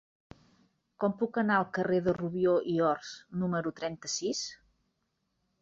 [1.03, 3.13] Com puc anar al carrer de Rubió i Ors
[3.45, 4.45] número trenta-sis?